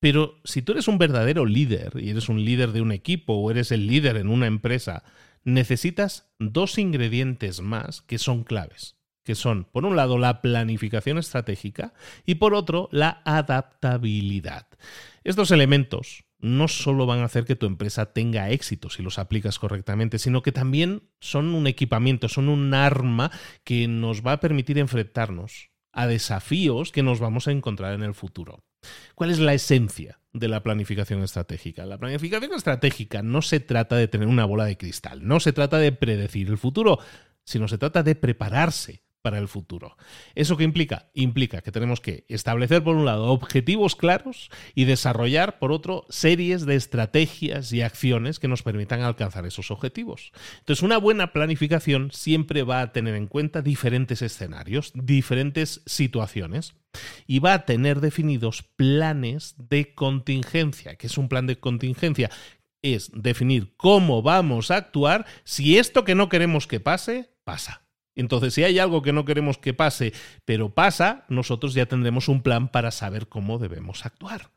[0.00, 3.50] Pero si tú eres un verdadero líder y eres un líder de un equipo o
[3.50, 5.02] eres el líder en una empresa,
[5.44, 11.92] necesitas dos ingredientes más que son claves que son, por un lado, la planificación estratégica
[12.24, 14.66] y por otro, la adaptabilidad.
[15.22, 19.58] Estos elementos no solo van a hacer que tu empresa tenga éxito si los aplicas
[19.58, 23.30] correctamente, sino que también son un equipamiento, son un arma
[23.64, 28.14] que nos va a permitir enfrentarnos a desafíos que nos vamos a encontrar en el
[28.14, 28.64] futuro.
[29.14, 31.86] ¿Cuál es la esencia de la planificación estratégica?
[31.86, 35.78] La planificación estratégica no se trata de tener una bola de cristal, no se trata
[35.78, 36.98] de predecir el futuro,
[37.44, 39.98] sino se trata de prepararse para el futuro.
[40.34, 41.10] ¿Eso qué implica?
[41.12, 46.64] Implica que tenemos que establecer, por un lado, objetivos claros y desarrollar, por otro, series
[46.64, 50.32] de estrategias y acciones que nos permitan alcanzar esos objetivos.
[50.60, 56.72] Entonces, una buena planificación siempre va a tener en cuenta diferentes escenarios, diferentes situaciones
[57.26, 60.96] y va a tener definidos planes de contingencia.
[60.96, 62.30] ¿Qué es un plan de contingencia?
[62.80, 67.87] Es definir cómo vamos a actuar si esto que no queremos que pase, pasa.
[68.18, 70.12] Entonces, si hay algo que no queremos que pase,
[70.44, 74.50] pero pasa, nosotros ya tendremos un plan para saber cómo debemos actuar.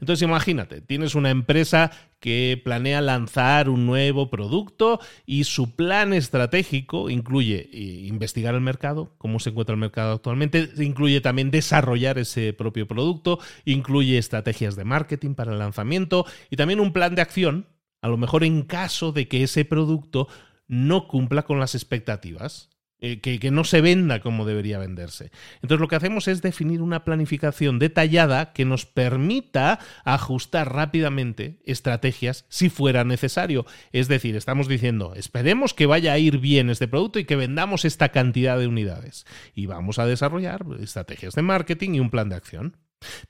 [0.00, 7.10] Entonces, imagínate, tienes una empresa que planea lanzar un nuevo producto y su plan estratégico
[7.10, 12.52] incluye eh, investigar el mercado, cómo se encuentra el mercado actualmente, incluye también desarrollar ese
[12.52, 17.66] propio producto, incluye estrategias de marketing para el lanzamiento y también un plan de acción,
[18.00, 20.28] a lo mejor en caso de que ese producto
[20.68, 25.30] no cumpla con las expectativas eh, que, no se venda como debería venderse.
[25.62, 32.44] Entonces lo que hacemos es definir una planificación detallada que nos permita ajustar rápidamente estrategias
[32.48, 33.66] si fuera necesario.
[33.92, 37.84] Es decir, estamos diciendo, esperemos que vaya a ir bien este producto y que vendamos
[37.84, 39.26] esta cantidad de unidades.
[39.54, 42.76] Y vamos a desarrollar estrategias de marketing y un plan de acción.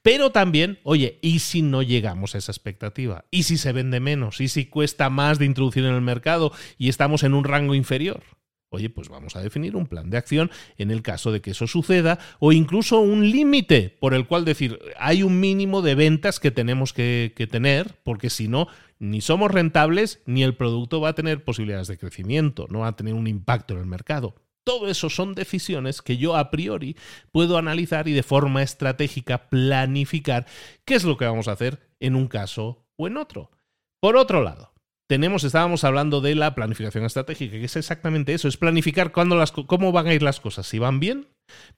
[0.00, 3.26] Pero también, oye, ¿y si no llegamos a esa expectativa?
[3.31, 4.40] ¿Y si se vende menos?
[4.40, 8.22] ¿Y si cuesta más de introducir en el mercado y estamos en un rango inferior?
[8.70, 11.66] Oye, pues vamos a definir un plan de acción en el caso de que eso
[11.66, 16.50] suceda o incluso un límite por el cual decir, hay un mínimo de ventas que
[16.50, 21.44] tenemos que, tener porque si no, ni somos rentables ni el producto va a tener
[21.44, 24.35] posibilidades de crecimiento, no va a tener un impacto en el mercado.
[24.64, 26.94] Todo eso son decisiones que yo a priori
[27.33, 30.44] puedo analizar y de forma estratégica planificar
[30.85, 33.50] qué es lo que vamos a hacer en un caso o en otro.
[33.98, 34.74] Por otro lado,
[35.08, 39.90] tenemos, estábamos hablando de la planificación estratégica, que es exactamente eso, es planificar las, cómo
[39.90, 41.28] van a ir las cosas, si van bien,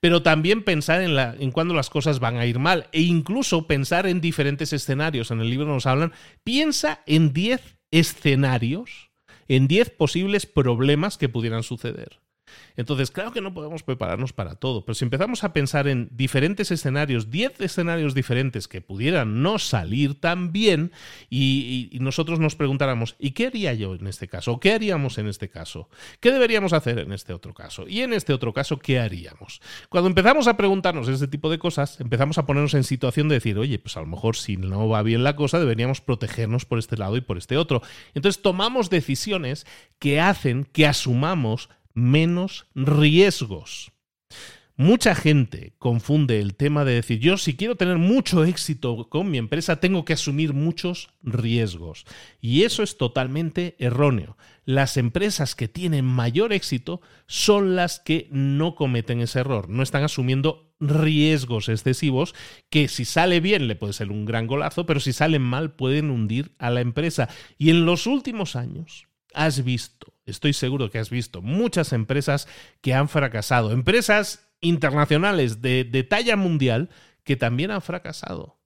[0.01, 3.67] pero también pensar en, la, en cuándo las cosas van a ir mal, e incluso
[3.67, 5.31] pensar en diferentes escenarios.
[5.31, 6.11] En el libro nos hablan,
[6.43, 9.11] piensa en 10 escenarios,
[9.47, 12.19] en 10 posibles problemas que pudieran suceder.
[12.75, 16.71] Entonces, claro que no podemos prepararnos para todo, pero si empezamos a pensar en diferentes
[16.71, 20.91] escenarios, 10 escenarios diferentes que pudieran no salir tan bien,
[21.29, 24.59] y, nosotros nos preguntáramos, ¿y qué haría yo en este caso?
[24.59, 25.89] ¿Qué haríamos en este caso?
[26.19, 27.87] ¿Qué deberíamos hacer en este otro caso?
[27.87, 29.61] Y en este otro caso, ¿qué haríamos?
[29.89, 33.57] Cuando empezamos a preguntarnos este tipo de cosas, empezamos a ponernos en situación de decir,
[33.57, 36.97] oye, pues a lo mejor si no va bien la cosa, deberíamos protegernos por este
[36.97, 37.81] lado y por este otro.
[38.13, 39.65] Entonces tomamos decisiones
[39.99, 43.91] que hacen que asumamos menos riesgos.
[44.81, 49.37] Mucha gente confunde el tema de decir, yo si quiero tener mucho éxito con mi
[49.37, 52.05] empresa, tengo que asumir muchos riesgos.
[52.39, 54.37] Y eso es totalmente erróneo.
[54.65, 60.03] Las empresas que tienen mayor éxito son las que no cometen ese error, no están
[60.03, 62.33] asumiendo riesgos excesivos
[62.71, 66.09] que si sale bien le puede ser un gran golazo, pero si salen mal pueden
[66.09, 67.29] hundir a la empresa.
[67.59, 72.47] Y en los últimos años has visto estoy seguro que has visto muchas empresas
[72.81, 76.89] que han fracasado, empresas internacionales de, talla mundial
[77.23, 78.59] que también han fracasado.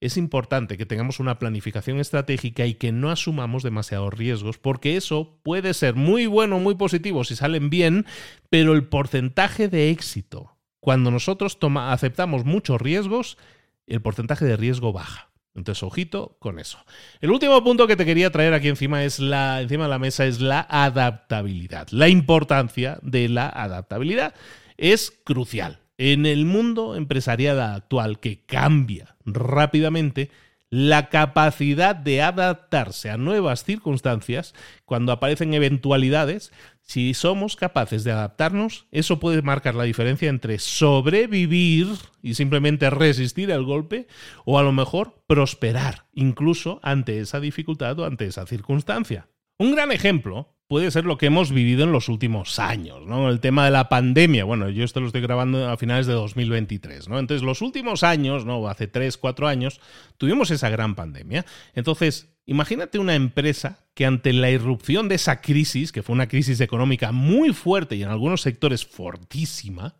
[0.00, 5.40] Es importante que tengamos una planificación estratégica y que no asumamos demasiados riesgos, porque eso
[5.42, 8.06] puede ser muy bueno, muy positivo si salen bien,
[8.48, 13.38] pero el porcentaje de éxito, cuando nosotros aceptamos muchos riesgos,
[13.86, 15.30] el porcentaje de riesgo baja.
[15.54, 16.78] Entonces, ojito con eso.
[17.20, 20.24] El último punto que te quería traer aquí encima, es la, encima de la mesa
[20.24, 21.88] es la adaptabilidad.
[21.90, 24.34] La importancia de la adaptabilidad
[24.76, 25.80] es crucial.
[25.98, 30.30] En el mundo empresarial actual que cambia rápidamente,
[30.70, 34.54] la capacidad de adaptarse a nuevas circunstancias
[34.84, 36.52] cuando aparecen eventualidades
[36.88, 41.86] si somos capaces de adaptarnos, eso puede marcar la diferencia entre sobrevivir
[42.22, 44.06] y simplemente resistir al golpe
[44.46, 49.28] o a lo mejor prosperar incluso ante esa dificultad o ante esa circunstancia.
[49.58, 53.30] Un gran ejemplo puede ser lo que hemos vivido en los últimos años, ¿no?
[53.30, 54.44] El tema de la pandemia.
[54.44, 57.18] Bueno, yo esto lo estoy grabando a finales de 2023, ¿no?
[57.18, 58.68] Entonces, los últimos años, ¿no?
[58.68, 59.80] Hace 3, 4 años,
[60.18, 61.44] tuvimos esa gran pandemia.
[61.74, 66.62] Entonces, Imagínate una empresa que ante la irrupción de esa crisis, que fue una crisis
[66.62, 69.96] económica muy fuerte y en algunos sectores fortísima,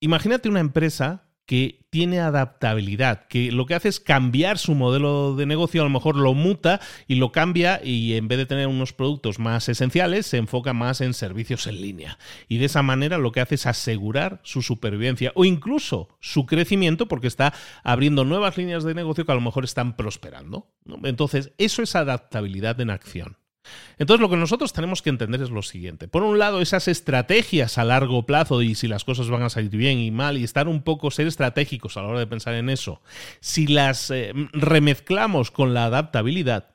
[0.00, 5.46] imagínate una empresa que tiene adaptabilidad, que lo que hace es cambiar su modelo de
[5.46, 8.92] negocio, a lo mejor lo muta y lo cambia y en vez de tener unos
[8.92, 12.18] productos más esenciales, se enfoca más en servicios en línea.
[12.48, 17.06] Y de esa manera lo que hace es asegurar su supervivencia o incluso su crecimiento
[17.06, 20.72] porque está abriendo nuevas líneas de negocio que a lo mejor están prosperando.
[21.04, 23.36] Entonces, eso es adaptabilidad en acción.
[23.98, 26.08] Entonces lo que nosotros tenemos que entender es lo siguiente.
[26.08, 29.70] Por un lado, esas estrategias a largo plazo y si las cosas van a salir
[29.70, 32.68] bien y mal y estar un poco, ser estratégicos a la hora de pensar en
[32.68, 33.00] eso,
[33.40, 36.74] si las eh, remezclamos con la adaptabilidad,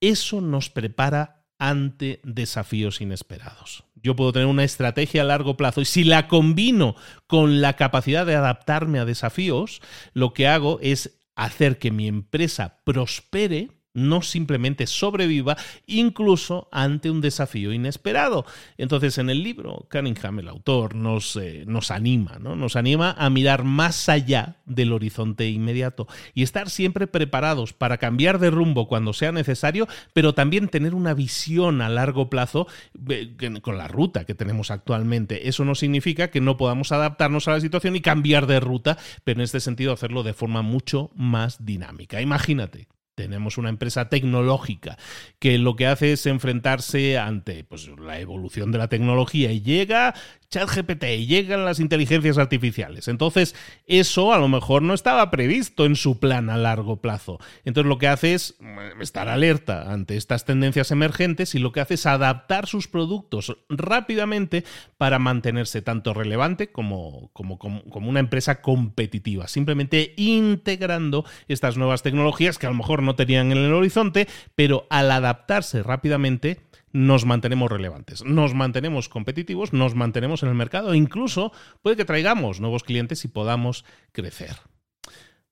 [0.00, 3.84] eso nos prepara ante desafíos inesperados.
[3.94, 8.26] Yo puedo tener una estrategia a largo plazo y si la combino con la capacidad
[8.26, 9.80] de adaptarme a desafíos,
[10.12, 17.20] lo que hago es hacer que mi empresa prospere no simplemente sobreviva incluso ante un
[17.20, 18.44] desafío inesperado.
[18.78, 22.54] Entonces en el libro Cunningham, el autor, nos, eh, nos anima, ¿no?
[22.54, 28.38] nos anima a mirar más allá del horizonte inmediato y estar siempre preparados para cambiar
[28.38, 32.66] de rumbo cuando sea necesario, pero también tener una visión a largo plazo
[33.08, 35.48] eh, con la ruta que tenemos actualmente.
[35.48, 39.40] Eso no significa que no podamos adaptarnos a la situación y cambiar de ruta, pero
[39.40, 42.20] en este sentido hacerlo de forma mucho más dinámica.
[42.20, 44.96] Imagínate tenemos una empresa tecnológica
[45.40, 50.14] que lo que hace es enfrentarse ante pues, la evolución de la tecnología y llega
[50.48, 53.08] ChatGPT y llegan las inteligencias artificiales.
[53.08, 53.54] Entonces,
[53.86, 57.38] eso a lo mejor no estaba previsto en su plan a largo plazo.
[57.64, 61.80] Entonces, lo que hace es mm, estar alerta ante estas tendencias emergentes y lo que
[61.80, 64.64] hace es adaptar sus productos rápidamente
[64.98, 69.48] para mantenerse tanto relevante como, como, como una empresa competitiva.
[69.48, 74.86] Simplemente integrando estas nuevas tecnologías que a lo mejor no tenían en el horizonte, pero
[74.90, 76.60] al adaptarse rápidamente,
[76.92, 82.04] nos mantenemos relevantes, nos mantenemos competitivos, nos mantenemos en el mercado e incluso puede que
[82.04, 84.56] traigamos nuevos clientes y podamos crecer.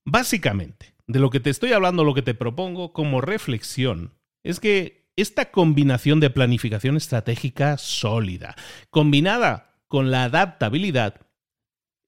[0.05, 5.09] Básicamente, de lo que te estoy hablando, lo que te propongo como reflexión, es que
[5.17, 8.57] esta combinación de planificación estratégica sólida,
[8.91, 11.21] combinada con la adaptabilidad,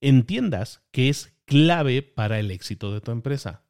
[0.00, 3.65] entiendas que es clave para el éxito de tu empresa.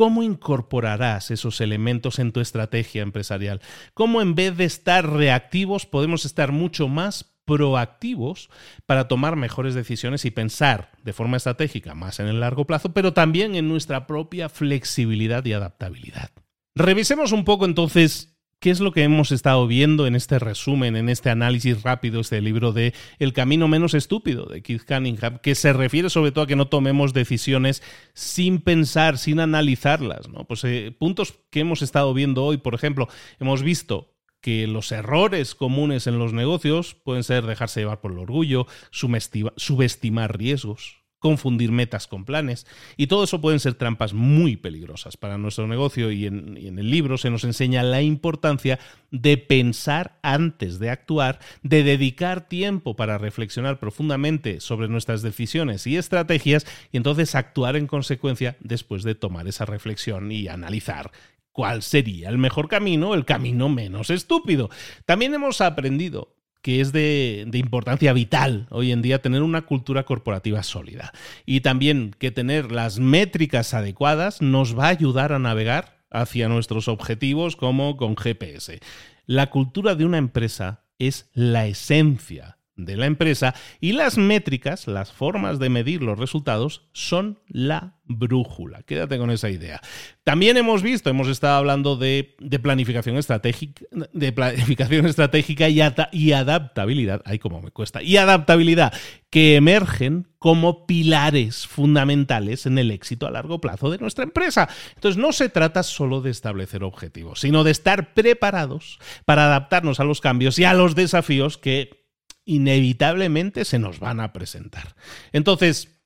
[0.00, 3.60] ¿Cómo incorporarás esos elementos en tu estrategia empresarial?
[3.92, 8.48] ¿Cómo en vez de estar reactivos podemos estar mucho más proactivos
[8.86, 13.12] para tomar mejores decisiones y pensar de forma estratégica más en el largo plazo, pero
[13.12, 16.30] también en nuestra propia flexibilidad y adaptabilidad?
[16.74, 18.29] Revisemos un poco entonces
[18.60, 22.42] ¿Qué es lo que hemos estado viendo en este resumen, en este análisis rápido, este
[22.42, 26.46] libro de El camino menos estúpido de Keith Cunningham, que se refiere sobre todo a
[26.46, 27.82] que no tomemos decisiones
[28.12, 30.28] sin pensar, sin analizarlas?
[30.28, 30.44] ¿no?
[30.44, 33.08] Pues eh, puntos que hemos estado viendo hoy, por ejemplo,
[33.38, 38.18] hemos visto que los errores comunes en los negocios pueden ser dejarse llevar por el
[38.18, 42.66] orgullo, subestimar riesgos, confundir metas con planes.
[42.96, 47.18] Y todo eso pueden ser trampas muy peligrosas para nuestro negocio y en, el libro
[47.18, 48.80] se nos enseña la importancia
[49.12, 55.96] de pensar antes de actuar, de dedicar tiempo para reflexionar profundamente sobre nuestras decisiones y
[55.96, 61.12] estrategias y entonces actuar en consecuencia después de tomar esa reflexión y analizar
[61.52, 64.70] cuál sería el mejor camino, el camino menos estúpido.
[65.04, 70.62] También hemos aprendido que es de, importancia vital hoy en día tener una cultura corporativa
[70.62, 71.12] sólida.
[71.46, 76.88] Y también que tener las métricas adecuadas nos va a ayudar a navegar hacia nuestros
[76.88, 78.80] objetivos como con GPS.
[79.26, 85.12] La cultura de una empresa es la esencia de la empresa y las métricas, las
[85.12, 88.82] formas de medir los resultados, son la brújula.
[88.82, 89.80] Quédate con esa idea.
[90.24, 95.80] También hemos visto, hemos estado hablando de, planificación estratégica, de planificación estratégica y,
[96.12, 97.22] y adaptabilidad.
[97.24, 98.02] Ay, cómo me cuesta.
[98.02, 98.92] Y adaptabilidad,
[99.30, 104.68] que emergen como pilares fundamentales en el éxito a largo plazo de nuestra empresa.
[104.94, 110.04] Entonces, no se trata solo de establecer objetivos, sino de estar preparados para adaptarnos a
[110.04, 111.99] los cambios y a los desafíos que
[112.44, 114.96] inevitablemente se nos van a presentar.
[115.32, 116.00] Entonces,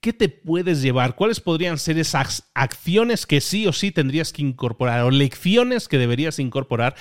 [0.00, 1.16] ¿qué te puedes llevar?
[1.16, 5.98] ¿Cuáles podrían ser esas acciones que sí o sí tendrías que incorporar o lecciones que
[5.98, 6.94] deberías incorporar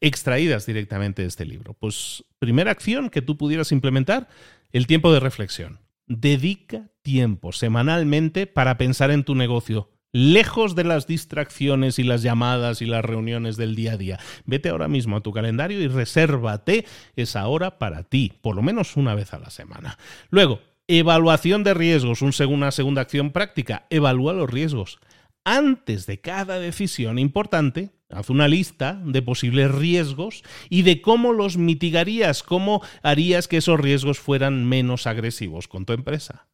[0.00, 1.74] extraídas directamente de este libro?
[1.74, 4.28] Pues primera acción que tú pudieras implementar,
[4.72, 5.80] el tiempo de reflexión.
[6.06, 12.82] Dedica tiempo semanalmente para pensar en tu negocio lejos de las distracciones y las llamadas
[12.82, 14.18] y las reuniones del día a día.
[14.44, 16.86] Vete ahora mismo a tu calendario y resérvate
[17.16, 19.98] esa hora para ti, por lo menos una vez a la semana.
[20.30, 24.98] Luego, evaluación de riesgos, una segunda acción práctica, evalúa los riesgos.
[25.44, 31.56] Antes de cada decisión importante, haz una lista de posibles riesgos y de cómo los
[31.56, 36.48] mitigarías, cómo harías que esos riesgos fueran menos agresivos con tu empresa.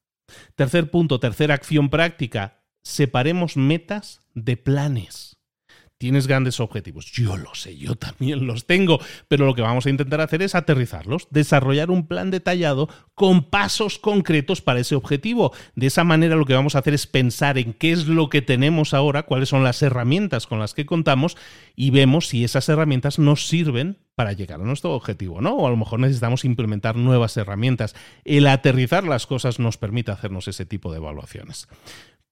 [0.55, 5.39] Tercer punto, tercera acción práctica, separemos metas de planes.
[6.03, 7.13] Tienes grandes objetivos.
[7.13, 10.57] Yo lo sé, yo también los tengo, pero lo que vamos a intentar hacer es
[10.57, 15.53] aterrizarlos, desarrollar un plan detallado con pasos concretos para ese objetivo.
[15.77, 18.43] De esa manera lo que vamos a hacer es pensar en qué es lo que
[18.43, 21.37] tenemos ahora, cuáles son las herramientas con las que contamos
[21.77, 25.55] y vemos si esas herramientas nos sirven para llegar a nuestro objetivo, ¿no?
[25.55, 27.95] O a lo mejor necesitamos implementar nuevas herramientas.
[28.25, 31.69] El aterrizar las cosas nos permite hacernos ese tipo de evaluaciones.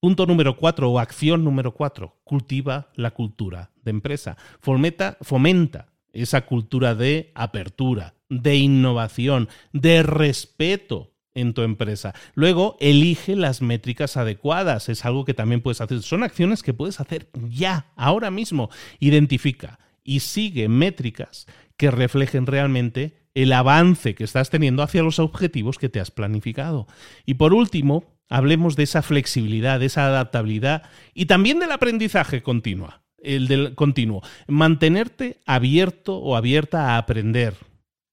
[0.01, 4.39] Punto número cuatro o acción número cuatro, cultiva la cultura de empresa.
[4.61, 12.15] Fomenta, esa cultura de apertura, de innovación, de respeto en tu empresa.
[12.35, 14.89] Luego, elige las métricas adecuadas.
[14.89, 16.01] Es algo que también puedes hacer.
[16.03, 18.71] Son acciones que puedes hacer ya, ahora mismo.
[19.01, 21.47] Identifica y sigue métricas
[21.77, 26.87] que reflejen realmente el avance que estás teniendo hacia los objetivos que te has planificado.
[27.27, 33.03] Y por último, hablemos de esa flexibilidad, de esa adaptabilidad y también del aprendizaje continua,
[33.19, 34.23] el del continuo.
[34.47, 37.55] Mantenerte abierto o abierta a aprender,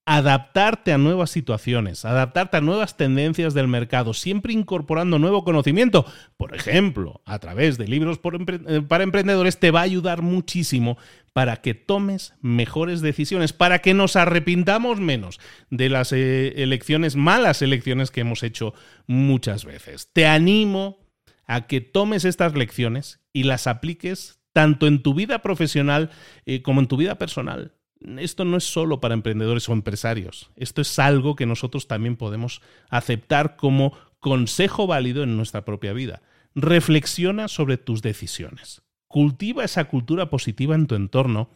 [0.05, 6.05] adaptarte a nuevas situaciones, adaptarte a nuevas tendencias del mercado, siempre incorporando nuevo conocimiento.
[6.35, 10.97] Por ejemplo, a través de libros eh, para emprendedores te va a ayudar muchísimo
[11.37, 17.61] para que tomes mejores decisiones, para que nos arrepintamos menos de las eh, elecciones, malas
[17.61, 18.73] elecciones que hemos hecho
[19.05, 20.09] muchas veces.
[20.11, 20.97] Te animo
[21.45, 26.09] a que tomes estas lecciones y las apliques tanto en tu vida profesional
[26.47, 27.75] eh, como en tu vida personal
[28.17, 32.63] esto no es solo para emprendedores o empresarios, esto es algo que nosotros también podemos
[32.89, 36.23] aceptar como consejo válido en nuestra propia vida.
[36.55, 41.49] Reflexiona sobre tus decisiones, cultiva esa cultura positiva en tu entorno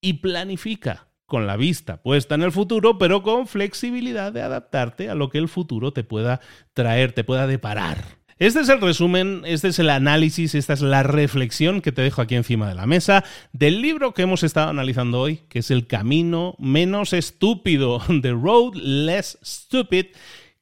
[0.00, 5.14] y planifica con la vista puesta en el futuro, pero con flexibilidad de adaptarte a
[5.14, 6.40] lo que el futuro te pueda
[6.72, 8.20] traer, te pueda deparar.
[8.38, 12.22] Este es el resumen, este es el análisis, esta es la reflexión que te dejo
[12.22, 13.22] aquí encima de la mesa
[13.52, 18.74] del libro que hemos estado analizando hoy, que es El Camino Menos Estúpido, The Road
[18.74, 20.06] Less Stupid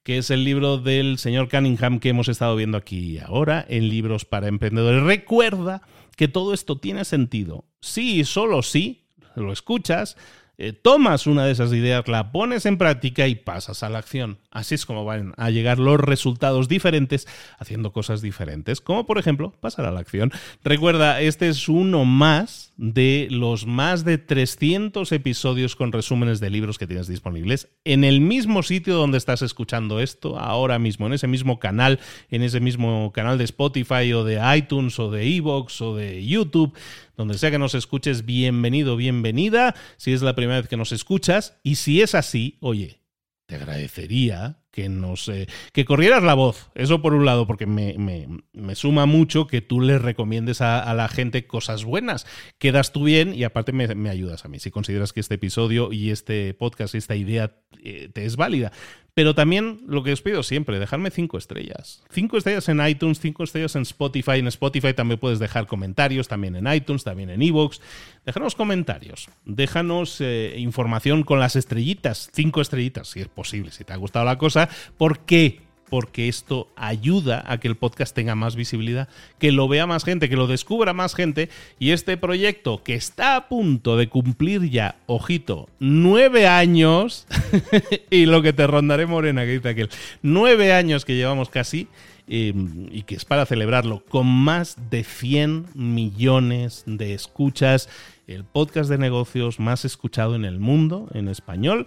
[0.09, 4.25] que es el libro del señor Cunningham que hemos estado viendo aquí ahora en Libros
[4.25, 5.03] para Emprendedores.
[5.03, 5.83] Recuerda
[6.19, 7.65] que todo esto tiene sentido.
[7.81, 9.05] Sí y solo si
[9.37, 10.17] lo escuchas,
[10.61, 14.39] eh, tomas una de esas ideas, la pones en práctica y pasas a la acción.
[14.51, 17.29] Así es como van a llegar los resultados diferentes
[17.59, 20.33] haciendo cosas diferentes, como por ejemplo pasar a la acción.
[20.65, 26.79] Recuerda, este es uno más de los más de 300 episodios con resúmenes de libros
[26.79, 31.29] que tienes disponibles en el mismo sitio donde estás escuchando esto ahora mismo, en ese
[31.29, 32.01] mismo canal,
[32.31, 36.77] en ese mismo canal de Spotify o de iTunes o de Evox o de YouTube
[37.19, 41.59] donde sea que nos escuches, bienvenido, bienvenida, si es la primera vez que nos escuchas,
[41.65, 43.01] y si es así, oye,
[43.47, 46.71] te agradecería que nos eh, que corrieras la voz.
[46.77, 51.49] Eso por un lado, porque me, suma mucho que tú le recomiendes a, la gente
[51.49, 52.25] cosas buenas.
[52.59, 54.61] Quedas tú bien y aparte me, ayudas a mí.
[54.61, 58.73] Si consideras que este episodio y este podcast, esta idea eh, te es válida.
[59.19, 62.05] Pero también lo que os pido siempre, dejarme cinco estrellas.
[62.09, 64.39] Cinco estrellas en iTunes, cinco estrellas en Spotify.
[64.39, 67.81] En Spotify también puedes dejar comentarios, también en iTunes, también en Evox.
[68.25, 73.93] Déjanos comentarios, déjanos eh, información con las estrellitas, cinco estrellitas, si es posible, si te
[73.93, 74.69] ha gustado la cosa.
[74.97, 75.68] ¿Por qué?
[75.89, 79.09] Porque esto ayuda a que el podcast tenga más visibilidad,
[79.39, 81.49] que lo vea más gente, que lo descubra más gente.
[81.79, 87.27] Y este proyecto que está a punto de cumplir ya, ojito, nueve años
[88.11, 89.91] y lo que te rondaré morena que dice aquel,
[90.23, 91.89] nueve años que llevamos casi
[92.27, 97.89] em, y que es para celebrarlo con más de 100 millones de escuchas,
[98.27, 101.87] el podcast de negocios más escuchado en el mundo en español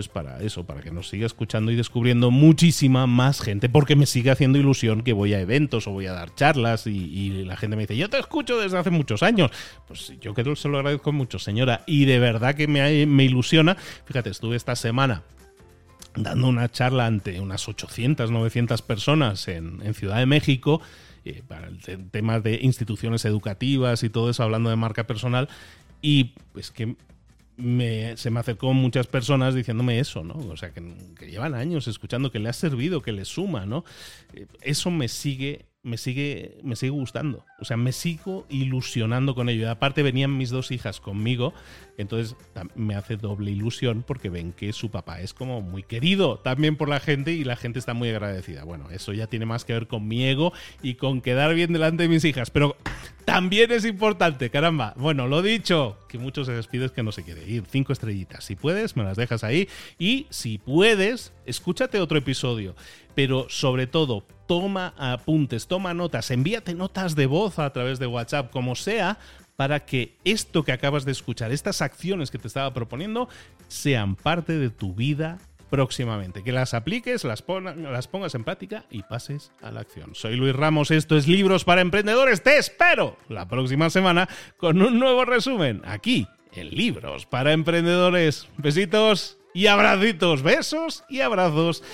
[0.00, 4.06] pues para eso, para que nos siga escuchando y descubriendo muchísima más gente, porque me
[4.06, 7.76] sigue haciendo ilusión que voy a eventos o voy a dar charlas y, la gente
[7.76, 9.50] me dice, yo te escucho desde hace muchos años.
[9.86, 13.76] Pues yo que se lo agradezco mucho, señora, y de verdad que me, me ilusiona.
[14.06, 15.22] Fíjate, estuve esta semana
[16.16, 20.80] dando una charla ante unas 800, 900 personas en, Ciudad de México.
[21.26, 25.50] Eh, para el tema de instituciones educativas y todo eso, hablando de marca personal,
[26.00, 26.96] y pues que
[28.16, 30.34] se me acercó muchas personas diciéndome eso, ¿no?
[30.34, 30.82] O sea, que,
[31.18, 33.84] que, llevan años escuchando, que le ha servido, que le suma, ¿no?
[34.34, 37.44] Eh, eso me sigue me sigue, me sigue gustando.
[37.58, 39.62] O sea, me sigo ilusionando con ello.
[39.62, 41.54] Y aparte venían mis dos hijas conmigo,
[41.96, 42.36] entonces
[42.74, 46.88] me hace doble ilusión porque ven que su papá es como muy querido también por
[46.88, 48.64] la gente y la gente está muy agradecida.
[48.64, 50.52] Bueno, eso ya tiene más que ver con mi ego
[50.82, 52.50] y con quedar bien delante de mis hijas.
[52.50, 52.76] Pero
[53.24, 54.94] también es importante, caramba.
[54.96, 57.64] Bueno, lo dicho, que muchos se despiden que no se quiere ir.
[57.70, 58.44] Cinco estrellitas.
[58.44, 59.68] Si puedes, me las dejas ahí.
[59.98, 62.74] Y si puedes, escúchate otro episodio.
[63.14, 68.50] Pero sobre todo, toma apuntes, toma notas, envíate notas de voz a través de WhatsApp,
[68.50, 69.16] como sea,
[69.54, 73.28] para que esto que acabas de escuchar, estas acciones que te estaba proponiendo,
[73.68, 75.38] sean parte de tu vida
[75.70, 76.42] próximamente.
[76.42, 80.16] Que las apliques, las, pongas en práctica y pases a la acción.
[80.16, 82.42] Soy Luis Ramos, esto es Libros para Emprendedores.
[82.42, 88.48] Te espero la próxima semana con un nuevo resumen aquí en Libros para Emprendedores.
[88.56, 91.84] Besitos y abracitos, besos y abrazos.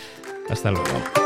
[0.48, 1.25] Hasta luego.